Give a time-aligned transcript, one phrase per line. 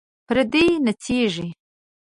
[0.27, 1.47] پردې نڅیږي